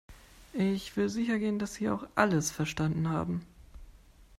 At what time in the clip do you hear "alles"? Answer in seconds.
2.15-2.49